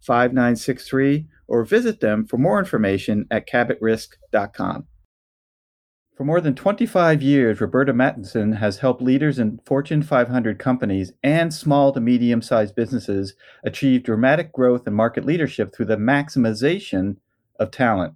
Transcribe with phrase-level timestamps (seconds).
[0.00, 4.86] 5963 or visit them for more information at cabotrisk.com.
[6.20, 11.52] For more than 25 years, Roberta Matuson has helped leaders in Fortune 500 companies and
[11.52, 13.34] small to medium sized businesses
[13.64, 17.16] achieve dramatic growth and market leadership through the maximization
[17.58, 18.14] of talent.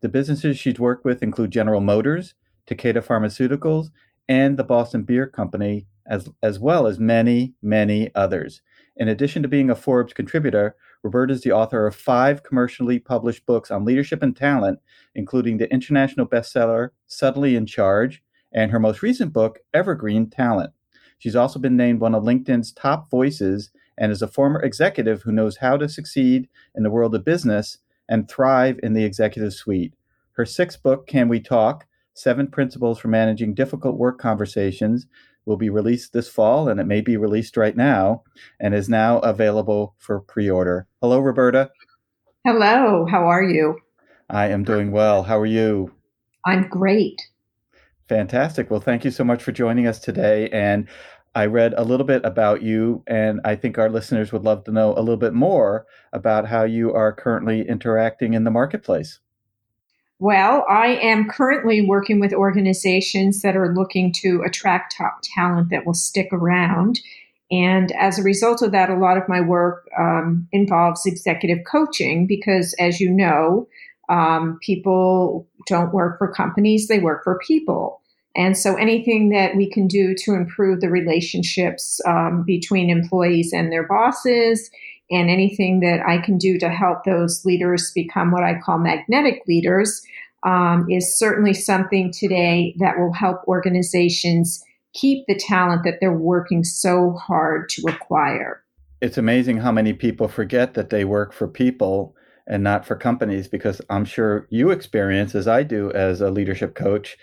[0.00, 2.32] The businesses she's worked with include General Motors,
[2.66, 3.90] Takeda Pharmaceuticals,
[4.26, 8.62] and the Boston Beer Company, as, as well as many, many others.
[8.96, 13.44] In addition to being a Forbes contributor, Roberta is the author of five commercially published
[13.44, 14.78] books on leadership and talent,
[15.14, 18.22] including the international bestseller Suddenly in Charge
[18.52, 20.72] and her most recent book, Evergreen Talent.
[21.18, 25.32] She's also been named one of LinkedIn's top voices and is a former executive who
[25.32, 29.94] knows how to succeed in the world of business and thrive in the executive suite.
[30.32, 31.86] Her sixth book, Can We Talk?
[32.14, 35.06] Seven Principles for Managing Difficult Work Conversations,
[35.44, 38.22] will be released this fall, and it may be released right now,
[38.60, 40.86] and is now available for pre order.
[41.00, 41.70] Hello, Roberta.
[42.44, 43.78] Hello, how are you?
[44.28, 45.22] I am doing well.
[45.22, 45.92] How are you?
[46.44, 47.20] I'm great.
[48.08, 48.70] Fantastic.
[48.70, 50.48] Well, thank you so much for joining us today.
[50.50, 50.88] And
[51.34, 54.72] I read a little bit about you, and I think our listeners would love to
[54.72, 59.20] know a little bit more about how you are currently interacting in the marketplace.
[60.22, 65.84] Well, I am currently working with organizations that are looking to attract top talent that
[65.84, 67.00] will stick around.
[67.50, 72.28] And as a result of that, a lot of my work um, involves executive coaching
[72.28, 73.66] because, as you know,
[74.08, 78.00] um, people don't work for companies, they work for people.
[78.36, 83.72] And so anything that we can do to improve the relationships um, between employees and
[83.72, 84.70] their bosses,
[85.12, 89.42] and anything that I can do to help those leaders become what I call magnetic
[89.46, 90.02] leaders
[90.44, 94.64] um, is certainly something today that will help organizations
[94.94, 98.62] keep the talent that they're working so hard to acquire.
[99.00, 102.14] It's amazing how many people forget that they work for people
[102.46, 106.74] and not for companies because I'm sure you experience, as I do as a leadership
[106.74, 107.16] coach,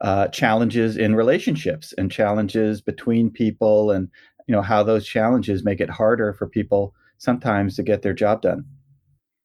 [0.00, 4.08] uh, challenges in relationships and challenges between people and
[4.46, 8.42] you know how those challenges make it harder for people sometimes to get their job
[8.42, 8.64] done.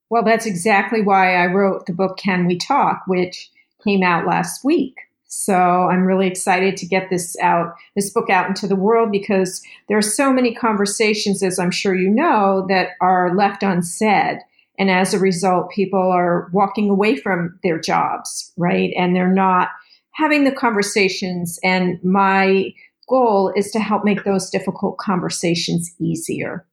[0.09, 3.49] Well, that's exactly why I wrote the book Can We Talk, which
[3.83, 4.95] came out last week.
[5.27, 9.61] So I'm really excited to get this out, this book out into the world because
[9.87, 14.39] there are so many conversations, as I'm sure you know, that are left unsaid.
[14.77, 18.91] And as a result, people are walking away from their jobs, right?
[18.97, 19.69] And they're not
[20.11, 21.57] having the conversations.
[21.63, 22.73] And my
[23.07, 26.65] goal is to help make those difficult conversations easier.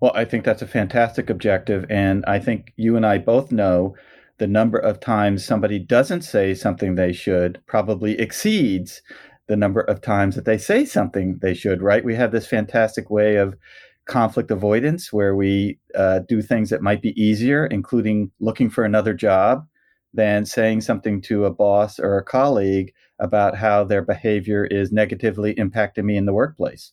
[0.00, 1.84] Well, I think that's a fantastic objective.
[1.90, 3.94] And I think you and I both know
[4.38, 9.02] the number of times somebody doesn't say something they should probably exceeds
[9.48, 12.04] the number of times that they say something they should, right?
[12.04, 13.56] We have this fantastic way of
[14.06, 19.12] conflict avoidance where we uh, do things that might be easier, including looking for another
[19.12, 19.66] job,
[20.14, 25.54] than saying something to a boss or a colleague about how their behavior is negatively
[25.56, 26.92] impacting me in the workplace.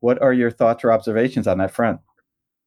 [0.00, 2.00] What are your thoughts or observations on that front?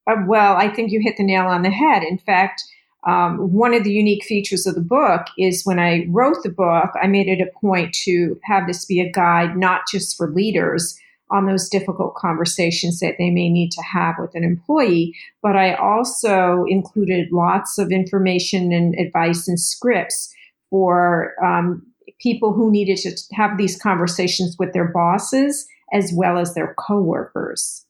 [0.09, 2.04] Uh, well, I think you hit the nail on the head.
[2.04, 2.63] In fact,
[3.06, 6.92] um, one of the unique features of the book is when I wrote the book,
[7.01, 10.98] I made it a point to have this be a guide not just for leaders
[11.30, 15.74] on those difficult conversations that they may need to have with an employee, but I
[15.75, 20.33] also included lots of information and advice and scripts
[20.69, 21.86] for um,
[22.19, 27.86] people who needed to have these conversations with their bosses as well as their coworkers.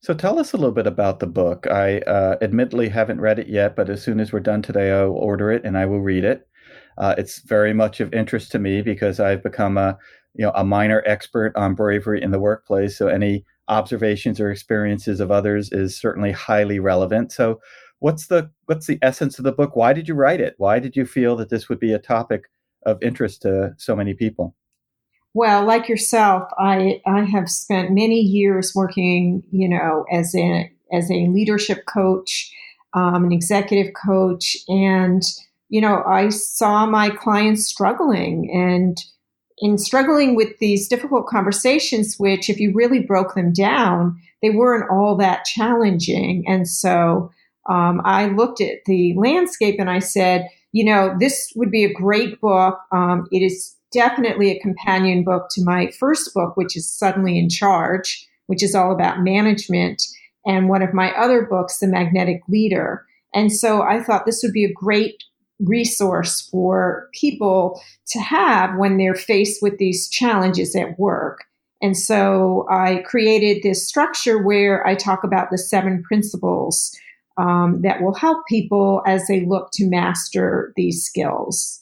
[0.00, 1.66] So tell us a little bit about the book.
[1.66, 5.10] I uh, admittedly haven't read it yet, but as soon as we're done today, I'll
[5.12, 6.46] order it and I will read it.
[6.96, 9.98] Uh, it's very much of interest to me because I've become a
[10.34, 12.96] you know a minor expert on bravery in the workplace.
[12.96, 17.32] So any observations or experiences of others is certainly highly relevant.
[17.32, 17.60] So
[17.98, 19.76] what's the what's the essence of the book?
[19.76, 20.54] Why did you write it?
[20.58, 22.44] Why did you feel that this would be a topic
[22.86, 24.54] of interest to so many people?
[25.32, 31.10] Well, like yourself, I I have spent many years working, you know, as a as
[31.10, 32.52] a leadership coach,
[32.94, 35.22] um, an executive coach, and
[35.68, 38.98] you know, I saw my clients struggling and
[39.58, 44.90] in struggling with these difficult conversations, which, if you really broke them down, they weren't
[44.90, 46.44] all that challenging.
[46.48, 47.30] And so
[47.68, 51.92] um, I looked at the landscape and I said, you know, this would be a
[51.92, 52.80] great book.
[52.90, 57.48] Um, it is definitely a companion book to my first book, which is Suddenly in
[57.48, 60.02] Charge, which is all about management,
[60.46, 63.04] and one of my other books, The Magnetic Leader.
[63.34, 65.22] And so I thought this would be a great
[65.60, 71.44] resource for people to have when they're faced with these challenges at work.
[71.82, 76.94] And so I created this structure where I talk about the seven principles
[77.38, 81.79] um, that will help people as they look to master these skills.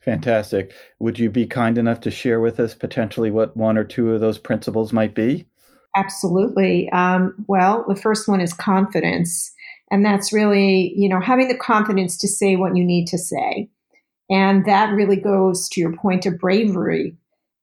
[0.00, 0.72] Fantastic.
[0.98, 4.20] Would you be kind enough to share with us potentially what one or two of
[4.20, 5.46] those principles might be?
[5.96, 6.88] Absolutely.
[6.90, 9.52] Um, well, the first one is confidence.
[9.90, 13.68] And that's really, you know, having the confidence to say what you need to say.
[14.30, 17.16] And that really goes to your point of bravery.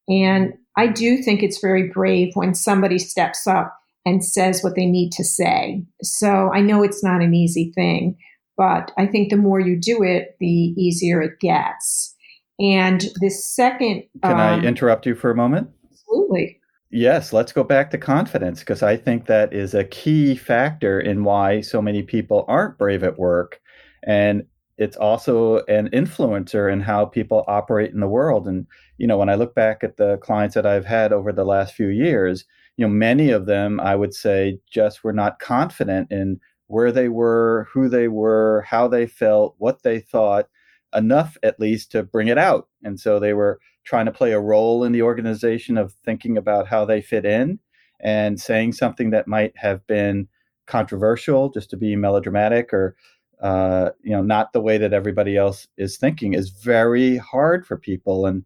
[0.10, 4.86] And I do think it's very brave when somebody steps up and says what they
[4.86, 5.84] need to say.
[6.02, 8.18] So I know it's not an easy thing,
[8.58, 12.14] but I think the more you do it, the easier it gets.
[12.60, 14.04] And the second.
[14.24, 15.70] Can um, I interrupt you for a moment?
[15.92, 16.60] Absolutely.
[16.90, 21.24] Yes, let's go back to confidence because I think that is a key factor in
[21.24, 23.60] why so many people aren't brave at work.
[24.04, 24.46] And
[24.78, 28.48] it's also an influencer in how people operate in the world.
[28.48, 28.66] And,
[28.98, 31.74] you know, when I look back at the clients that I've had over the last
[31.74, 32.46] few years,
[32.78, 37.10] you know, many of them, I would say, just were not confident in where they
[37.10, 40.48] were, who they were, how they felt, what they thought,
[40.96, 42.68] enough at least to bring it out.
[42.84, 46.68] And so they were trying to play a role in the organization of thinking about
[46.68, 47.60] how they fit in
[48.00, 50.28] and saying something that might have been
[50.66, 52.96] controversial just to be melodramatic or
[53.42, 57.78] uh, you know not the way that everybody else is thinking is very hard for
[57.78, 58.44] people and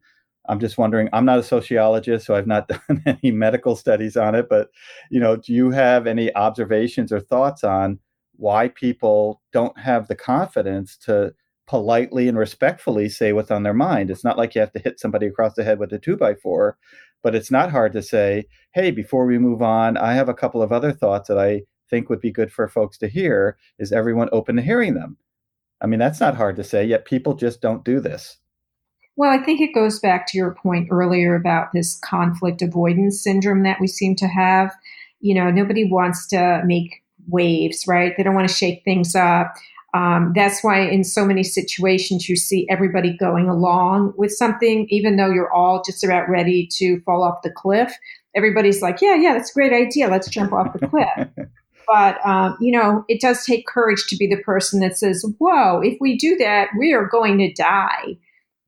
[0.50, 4.36] I'm just wondering, I'm not a sociologist, so I've not done any medical studies on
[4.36, 4.70] it, but
[5.10, 8.00] you know, do you have any observations or thoughts on
[8.38, 11.34] why people don't have the confidence to
[11.68, 14.12] politely and respectfully say what's on their mind?
[14.12, 16.36] It's not like you have to hit somebody across the head with a two by
[16.36, 16.78] four,
[17.24, 20.62] but it's not hard to say, hey, before we move on, I have a couple
[20.62, 23.58] of other thoughts that I think would be good for folks to hear.
[23.80, 25.18] Is everyone open to hearing them?
[25.82, 28.38] I mean, that's not hard to say, yet people just don't do this.
[29.16, 33.64] Well, I think it goes back to your point earlier about this conflict avoidance syndrome
[33.64, 34.74] that we seem to have.
[35.20, 38.14] You know, nobody wants to make waves, right?
[38.16, 39.54] They don't want to shake things up.
[39.94, 45.18] Um, that's why in so many situations you see everybody going along with something, even
[45.18, 47.94] though you're all just about ready to fall off the cliff.
[48.34, 50.08] Everybody's like, yeah, yeah, that's a great idea.
[50.08, 50.88] Let's jump off the
[51.36, 51.50] cliff.
[51.88, 55.82] but, um, you know, it does take courage to be the person that says, whoa,
[55.82, 58.18] if we do that, we are going to die.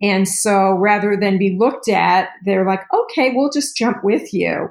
[0.02, 4.70] And so rather than be looked at, they're like, okay, we'll just jump with you.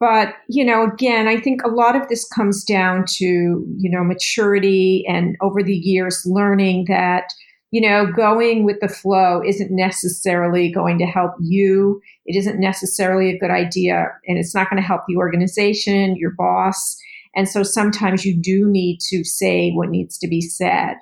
[0.00, 4.04] But, you know, again, I think a lot of this comes down to, you know,
[4.04, 7.32] maturity and over the years learning that,
[7.72, 12.00] you know, going with the flow isn't necessarily going to help you.
[12.26, 16.32] It isn't necessarily a good idea and it's not going to help the organization, your
[16.38, 16.96] boss.
[17.34, 20.94] And so sometimes you do need to say what needs to be said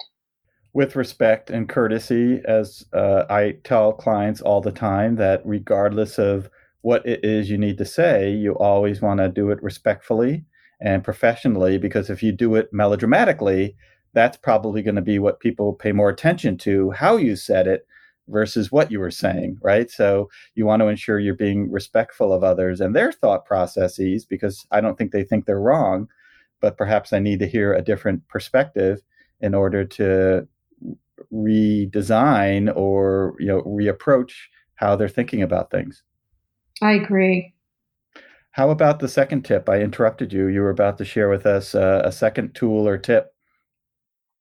[0.76, 6.50] with respect and courtesy, as uh, I tell clients all the time, that regardless of
[6.86, 10.44] what it is you need to say, you always want to do it respectfully
[10.80, 13.74] and professionally, because if you do it melodramatically,
[14.12, 17.88] that's probably going to be what people pay more attention to how you said it
[18.28, 19.90] versus what you were saying, right?
[19.90, 24.64] So you want to ensure you're being respectful of others and their thought processes because
[24.70, 26.06] I don't think they think they're wrong,
[26.60, 29.02] but perhaps I need to hear a different perspective
[29.40, 30.46] in order to
[31.32, 34.34] redesign or you know reapproach
[34.76, 36.04] how they're thinking about things.
[36.82, 37.54] I agree.
[38.52, 39.68] How about the second tip?
[39.68, 40.46] I interrupted you.
[40.46, 43.35] You were about to share with us uh, a second tool or tip.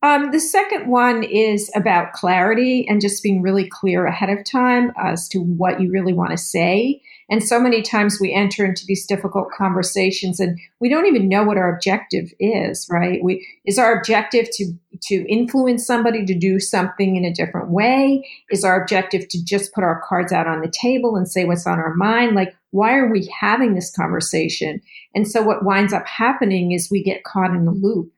[0.06, 4.92] Um, the second one is about clarity and just being really clear ahead of time
[4.98, 7.02] as to what you really want to say.
[7.28, 11.44] And so many times we enter into these difficult conversations and we don't even know
[11.44, 13.20] what our objective is, right?
[13.24, 14.74] We, is our objective to,
[15.06, 18.30] to influence somebody to do something in a different way?
[18.52, 21.66] Is our objective to just put our cards out on the table and say what's
[21.66, 22.36] on our mind?
[22.36, 24.84] Like, why are we having this conversation?
[25.16, 28.12] And so what winds up happening is we get caught in the loop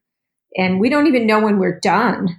[0.55, 2.29] and we don't even know when we're done.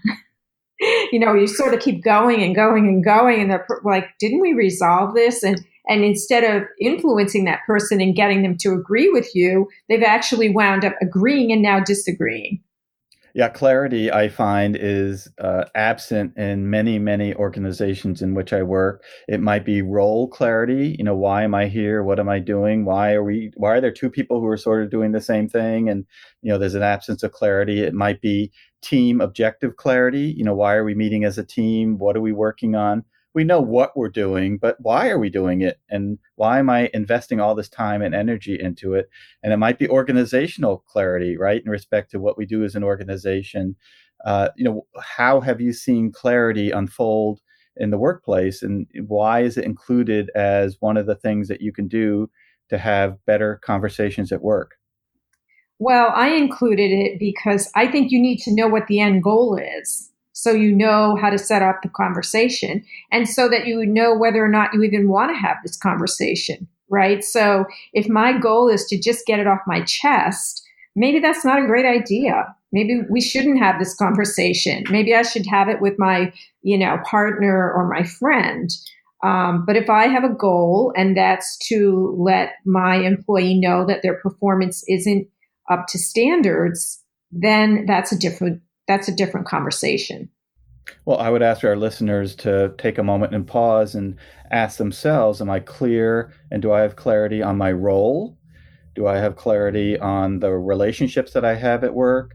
[1.13, 4.41] you know, you sort of keep going and going and going, and they're like, "Didn't
[4.41, 9.09] we resolve this?" And and instead of influencing that person and getting them to agree
[9.09, 12.63] with you, they've actually wound up agreeing and now disagreeing.
[13.35, 19.05] Yeah, clarity I find is uh, absent in many, many organizations in which I work.
[19.29, 20.97] It might be role clarity.
[20.99, 22.03] You know, why am I here?
[22.03, 22.85] What am I doing?
[22.85, 23.51] Why are we?
[23.57, 25.89] Why are there two people who are sort of doing the same thing?
[25.89, 26.07] And
[26.43, 27.83] you know, there's an absence of clarity.
[27.83, 28.51] It might be
[28.83, 30.35] team objective clarity.
[30.37, 31.99] You know, why are we meeting as a team?
[31.99, 33.05] What are we working on?
[33.35, 35.79] We know what we're doing, but why are we doing it?
[35.91, 39.09] And why am I investing all this time and energy into it?
[39.43, 41.63] And it might be organizational clarity, right?
[41.63, 43.77] In respect to what we do as an organization.
[44.25, 47.41] Uh, you know, how have you seen clarity unfold
[47.77, 48.63] in the workplace?
[48.63, 52.31] And why is it included as one of the things that you can do
[52.71, 54.77] to have better conversations at work?
[55.79, 59.57] Well, I included it because I think you need to know what the end goal
[59.57, 64.17] is so you know how to set up the conversation and so that you know
[64.17, 67.25] whether or not you even want to have this conversation, right?
[67.25, 70.65] So if my goal is to just get it off my chest,
[70.95, 72.55] maybe that's not a great idea.
[72.71, 74.85] Maybe we shouldn't have this conversation.
[74.91, 78.71] Maybe I should have it with my, you know, partner or my friend.
[79.25, 84.03] Um, but if I have a goal and that's to let my employee know that
[84.05, 85.27] their performance isn't
[85.69, 87.03] up to standards,
[87.33, 90.29] then that's a different that's a different conversation.
[91.05, 94.17] Well, I would ask our listeners to take a moment and pause and
[94.51, 98.39] ask themselves Am I clear and do I have clarity on my role?
[98.95, 102.35] Do I have clarity on the relationships that I have at work?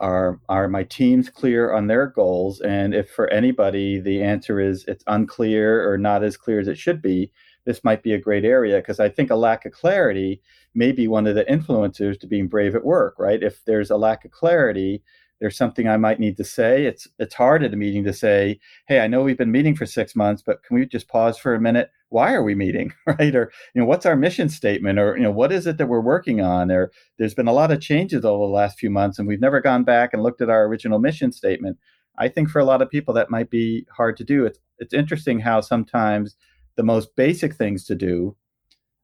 [0.00, 2.60] Are, are my teams clear on their goals?
[2.62, 6.78] And if for anybody the answer is it's unclear or not as clear as it
[6.78, 7.30] should be,
[7.66, 10.40] this might be a great area because I think a lack of clarity
[10.74, 13.42] may be one of the influencers to being brave at work, right?
[13.42, 15.02] If there's a lack of clarity,
[15.40, 16.84] there's something I might need to say.
[16.84, 19.86] It's it's hard at a meeting to say, "Hey, I know we've been meeting for
[19.86, 21.90] six months, but can we just pause for a minute?
[22.10, 23.34] Why are we meeting, right?
[23.34, 24.98] Or you know, what's our mission statement?
[24.98, 26.70] Or you know, what is it that we're working on?
[26.70, 29.60] Or there's been a lot of changes over the last few months, and we've never
[29.60, 31.78] gone back and looked at our original mission statement.
[32.18, 34.44] I think for a lot of people that might be hard to do.
[34.44, 36.36] It's it's interesting how sometimes
[36.76, 38.36] the most basic things to do,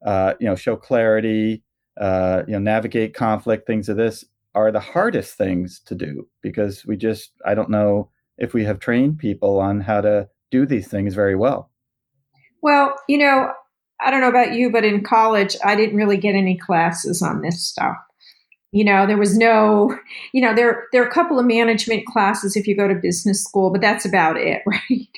[0.05, 1.62] uh, you know, show clarity,
[1.99, 4.25] uh, you know, navigate conflict, things of this
[4.57, 8.81] are the hardest things to do because we just I don't know if we have
[8.81, 11.71] trained people on how to do these things very well.
[12.63, 13.53] Well, you know,
[14.01, 17.43] I don't know about you, but in college, I didn't really get any classes on
[17.43, 17.97] this stuff.
[18.73, 19.97] You know, there was no,
[20.33, 23.45] you know, there there are a couple of management classes if you go to business
[23.45, 25.09] school, but that's about it, right?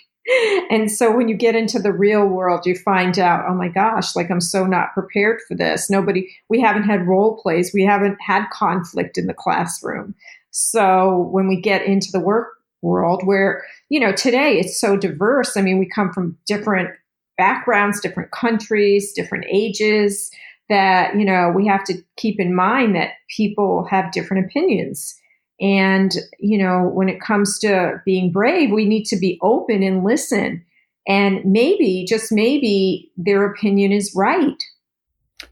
[0.71, 4.15] And so when you get into the real world, you find out, oh my gosh,
[4.15, 5.89] like I'm so not prepared for this.
[5.89, 10.15] Nobody, we haven't had role plays, we haven't had conflict in the classroom.
[10.51, 12.49] So when we get into the work
[12.83, 15.57] world where, you know, today it's so diverse.
[15.57, 16.91] I mean, we come from different
[17.37, 20.31] backgrounds, different countries, different ages
[20.69, 25.19] that, you know, we have to keep in mind that people have different opinions
[25.61, 30.05] and, you know, when it comes to being brave, we need to be open and
[30.05, 30.65] listen.
[31.07, 34.63] And maybe, just maybe, their opinion is right.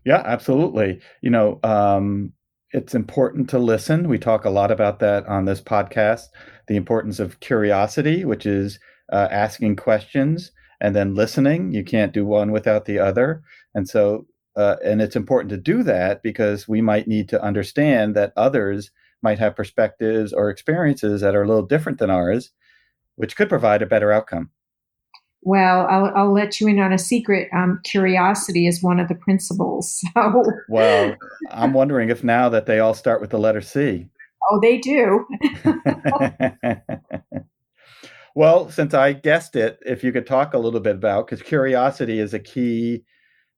[0.04, 1.00] Yeah, absolutely.
[1.22, 2.32] You know, um,
[2.72, 4.08] it's important to listen.
[4.08, 6.26] We talk a lot about that on this podcast
[6.68, 8.78] the importance of curiosity, which is
[9.12, 11.72] uh, asking questions and then listening.
[11.72, 13.42] You can't do one without the other.
[13.74, 18.16] And so, uh, and it's important to do that because we might need to understand
[18.16, 18.90] that others
[19.22, 22.50] might have perspectives or experiences that are a little different than ours,
[23.16, 24.50] which could provide a better outcome.
[25.42, 27.48] Well, I'll, I'll let you in on a secret.
[27.54, 30.04] Um, curiosity is one of the principles.
[30.16, 30.42] So.
[30.68, 31.14] Well,
[31.50, 34.08] I'm wondering if now that they all start with the letter C.
[34.50, 35.24] Oh, they do.
[38.34, 42.18] well, since I guessed it, if you could talk a little bit about, because curiosity
[42.18, 43.04] is a key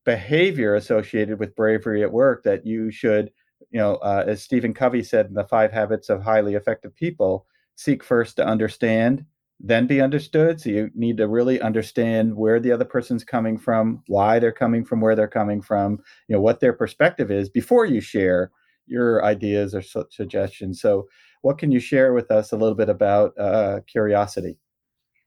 [0.05, 3.31] behavior associated with bravery at work that you should
[3.71, 7.47] you know, uh, as Stephen Covey said in the Five Habits of Highly Effective People,
[7.77, 9.25] seek first to understand,
[9.61, 10.61] then be understood.
[10.61, 14.85] So you need to really understand where the other person's coming from, why they're coming
[14.85, 15.99] from, where they're coming from,
[16.29, 18.51] you know, what their perspective is before you share
[18.87, 20.81] your ideas or su- suggestions.
[20.81, 21.09] So
[21.43, 24.59] what can you share with us a little bit about uh, curiosity?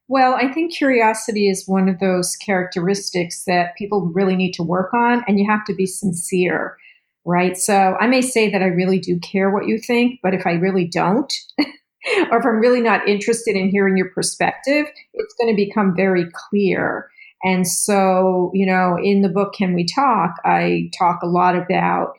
[0.08, 4.94] Well, I think curiosity is one of those characteristics that people really need to work
[4.94, 6.76] on, and you have to be sincere,
[7.26, 7.58] right?
[7.58, 10.54] So I may say that I really do care what you think, but if I
[10.54, 15.66] really don't, or if I'm really not interested in hearing your perspective, it's going to
[15.66, 17.10] become very clear.
[17.44, 20.36] And so, you know, in the book, Can We Talk?
[20.46, 22.14] I talk a lot about,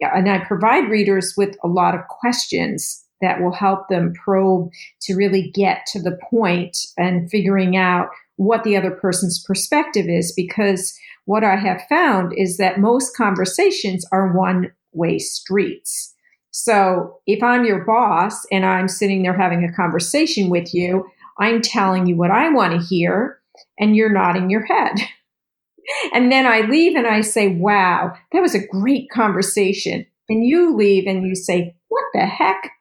[0.00, 4.70] and I provide readers with a lot of questions that will help them probe
[5.02, 10.32] to really get to the point and figuring out what the other person's perspective is.
[10.34, 10.96] Because
[11.30, 16.12] what I have found is that most conversations are one way streets.
[16.50, 21.06] So if I'm your boss and I'm sitting there having a conversation with you,
[21.38, 23.38] I'm telling you what I want to hear
[23.78, 24.96] and you're nodding your head.
[26.12, 30.04] and then I leave and I say, wow, that was a great conversation.
[30.28, 32.72] And you leave and you say, what the heck?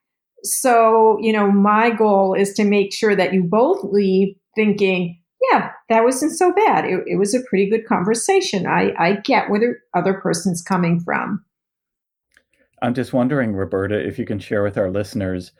[0.41, 5.18] So, you know, my goal is to make sure that you both leave thinking,
[5.51, 6.85] yeah, that wasn't so bad.
[6.85, 8.67] It, it was a pretty good conversation.
[8.67, 11.43] I, I get where the other person's coming from.
[12.81, 15.51] I'm just wondering, Roberta, if you can share with our listeners,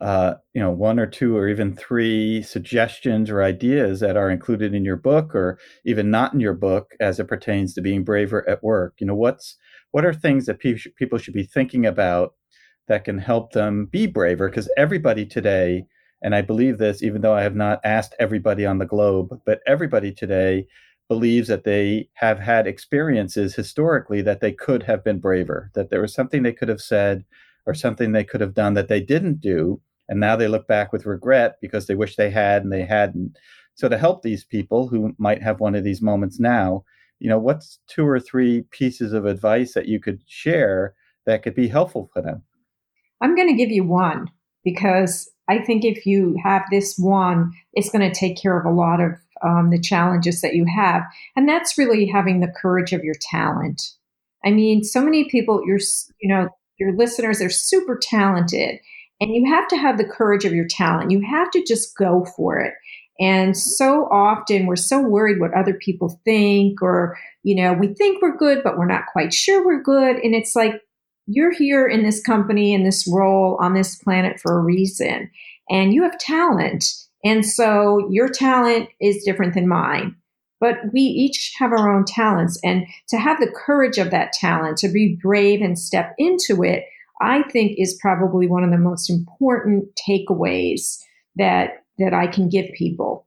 [0.00, 4.74] uh, you know, one or two or even three suggestions or ideas that are included
[4.74, 8.48] in your book, or even not in your book, as it pertains to being braver
[8.48, 8.94] at work.
[9.00, 9.56] You know, what's
[9.90, 12.34] what are things that pe- people should be thinking about
[12.86, 15.84] that can help them be braver because everybody today
[16.22, 19.60] and i believe this even though i have not asked everybody on the globe but
[19.66, 20.66] everybody today
[21.08, 26.02] believes that they have had experiences historically that they could have been braver that there
[26.02, 27.24] was something they could have said
[27.68, 29.78] or something they could have done that they didn't do.
[30.08, 33.36] And now they look back with regret because they wish they had and they hadn't.
[33.74, 36.84] So to help these people who might have one of these moments now
[37.20, 40.94] you know what's two or three pieces of advice that you could share
[41.26, 42.44] that could be helpful for them?
[43.20, 44.28] I'm going to give you one
[44.64, 48.74] because I think if you have this one, it's going to take care of a
[48.74, 49.12] lot of
[49.42, 51.02] um, the challenges that you have.
[51.36, 53.80] And that's really having the courage of your talent.
[54.44, 55.78] I mean, so many people, your,
[56.20, 56.48] you know,
[56.78, 58.78] your listeners are super talented
[59.20, 61.10] and you have to have the courage of your talent.
[61.10, 62.74] You have to just go for it.
[63.20, 68.22] And so often we're so worried what other people think, or, you know, we think
[68.22, 70.16] we're good, but we're not quite sure we're good.
[70.16, 70.74] And it's like,
[71.28, 75.30] you're here in this company, in this role on this planet for a reason,
[75.68, 76.86] and you have talent.
[77.24, 80.16] And so your talent is different than mine.
[80.60, 82.58] But we each have our own talents.
[82.64, 86.84] And to have the courage of that talent, to be brave and step into it,
[87.20, 90.98] I think is probably one of the most important takeaways
[91.36, 93.26] that, that I can give people.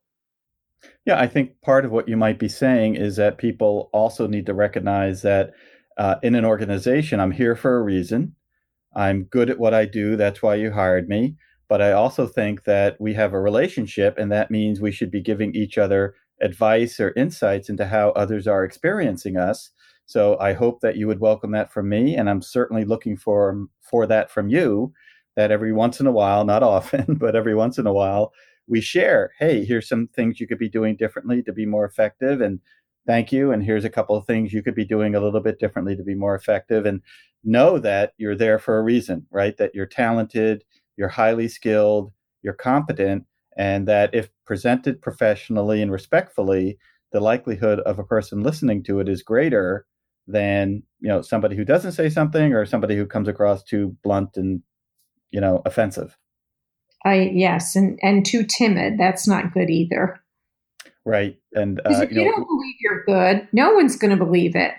[1.05, 4.45] Yeah, I think part of what you might be saying is that people also need
[4.47, 5.53] to recognize that
[5.97, 8.35] uh, in an organization, I'm here for a reason.
[8.95, 10.15] I'm good at what I do.
[10.15, 11.35] That's why you hired me.
[11.69, 15.21] But I also think that we have a relationship, and that means we should be
[15.21, 19.71] giving each other advice or insights into how others are experiencing us.
[20.05, 23.67] So I hope that you would welcome that from me, and I'm certainly looking for
[23.79, 24.91] for that from you.
[25.37, 28.33] That every once in a while, not often, but every once in a while,
[28.67, 29.31] we share.
[29.39, 32.59] Hey, here's some things you could be doing differently to be more effective, and
[33.05, 35.59] thank you and here's a couple of things you could be doing a little bit
[35.59, 37.01] differently to be more effective and
[37.43, 39.57] know that you're there for a reason right?
[39.57, 40.63] That you're talented
[40.97, 42.11] you're highly skilled
[42.41, 43.25] you're competent
[43.57, 46.77] and that if presented professionally and respectfully
[47.11, 49.85] the likelihood of a person listening to it is greater
[50.27, 54.37] than you know somebody who doesn't say something or somebody who comes across too blunt
[54.37, 54.61] and
[55.31, 56.17] you know offensive.
[57.03, 58.97] I yes and and too timid.
[58.97, 60.20] That's not good either
[61.05, 61.37] right?
[61.53, 64.55] And uh, if you, you know, don't believe you're good, no one's going to believe
[64.55, 64.73] it.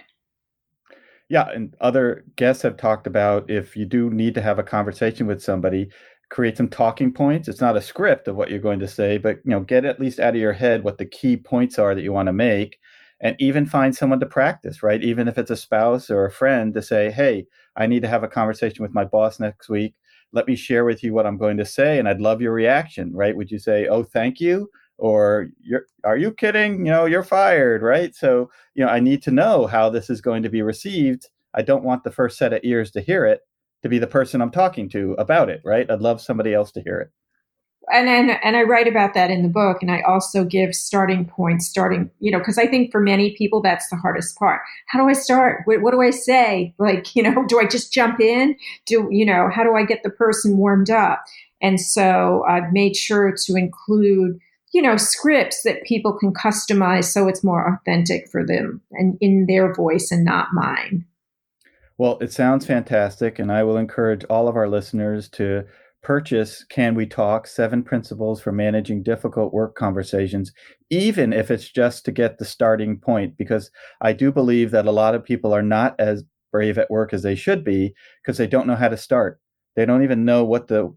[1.29, 5.27] Yeah, and other guests have talked about if you do need to have a conversation
[5.27, 5.89] with somebody,
[6.29, 7.49] create some talking points.
[7.49, 10.01] It's not a script of what you're going to say, but you know, get at
[10.01, 12.79] least out of your head what the key points are that you want to make,
[13.21, 14.83] and even find someone to practice.
[14.83, 18.09] Right, even if it's a spouse or a friend, to say, "Hey, I need to
[18.09, 19.95] have a conversation with my boss next week."
[20.35, 23.13] Let me share with you what I'm going to say, and I'd love your reaction.
[23.15, 23.37] Right?
[23.37, 26.87] Would you say, "Oh, thank you," or you're are you kidding?
[26.87, 28.15] You know you're fired right?
[28.15, 31.29] So you know i need to know how this is going to be received.
[31.55, 33.41] I don't want the first set of ears to hear it
[33.83, 35.91] to be the person i'm talking to about it right?
[35.91, 37.11] I'd love somebody else to hear it.
[37.93, 41.25] And and, and i write about that in the book and i also give starting
[41.25, 44.61] points starting you know because i think for many people that's the hardest part.
[44.87, 45.63] How do i start?
[45.65, 46.75] What, what do i say?
[46.79, 48.57] Like you know do i just jump in?
[48.87, 51.25] Do you know how do i get the person warmed up?
[51.61, 54.39] And so i've made sure to include
[54.73, 59.47] you know, scripts that people can customize so it's more authentic for them and in
[59.47, 61.05] their voice and not mine.
[61.99, 63.39] Well, it sounds fantastic.
[63.39, 65.65] And I will encourage all of our listeners to
[66.03, 70.53] purchase Can We Talk Seven Principles for Managing Difficult Work Conversations,
[70.91, 74.93] even if it's just to get the starting point, because I do believe that a
[74.93, 78.47] lot of people are not as brave at work as they should be because they
[78.47, 79.41] don't know how to start.
[79.77, 80.93] They don't even know what the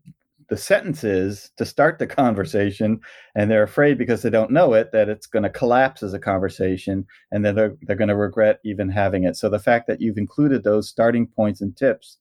[0.49, 2.99] the sentences to start the conversation
[3.35, 6.19] and they're afraid because they don't know it that it's going to collapse as a
[6.19, 10.01] conversation and then they're, they're going to regret even having it so the fact that
[10.01, 12.17] you've included those starting points and tips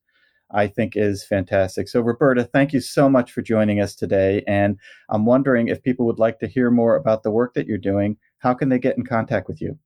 [0.50, 1.88] I think is fantastic.
[1.88, 4.44] So, Roberta, thank you so much for joining us today.
[4.46, 7.76] And I'm wondering if people would like to hear more about the work that you're
[7.76, 9.78] doing, how can they get in contact with you?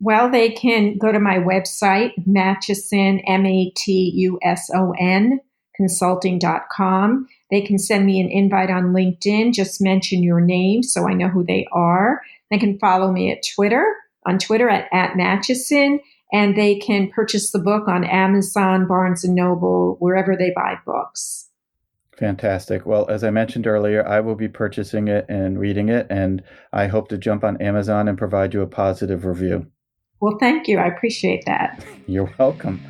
[0.00, 5.40] Well, they can go to my website, Matuson, M A T U S O N,
[5.76, 7.28] consulting.com.
[7.50, 9.54] They can send me an invite on LinkedIn.
[9.54, 12.22] Just mention your name so I know who they are.
[12.50, 13.94] They can follow me at Twitter,
[14.26, 15.98] on Twitter at, at Matuson
[16.32, 21.48] and they can purchase the book on Amazon, Barnes and Noble, wherever they buy books.
[22.16, 22.86] Fantastic.
[22.86, 26.86] Well, as I mentioned earlier, I will be purchasing it and reading it, and I
[26.86, 29.66] hope to jump on Amazon and provide you a positive review.
[30.20, 30.78] Well, thank you.
[30.78, 31.84] I appreciate that.
[32.06, 32.80] You're welcome.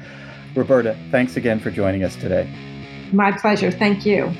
[0.54, 2.48] Roberta, thanks again for joining us today.
[3.12, 3.70] My pleasure.
[3.70, 4.32] Thank you.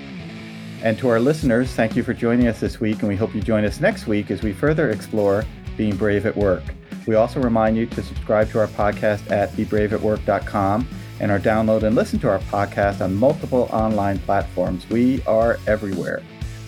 [0.83, 3.41] And to our listeners, thank you for joining us this week, and we hope you
[3.41, 5.45] join us next week as we further explore
[5.77, 6.63] being brave at work.
[7.07, 10.89] We also remind you to subscribe to our podcast at bebraveatwork.com
[11.21, 14.89] and our download and listen to our podcast on multiple online platforms.
[14.91, 16.23] We are everywhere.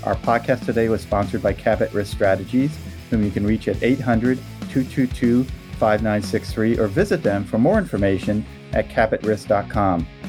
[0.05, 2.77] Our podcast today was sponsored by Cabot Risk Strategies,
[3.11, 4.39] whom you can reach at 800
[4.71, 10.07] 222 5963 or visit them for more information at cabotrisk.com.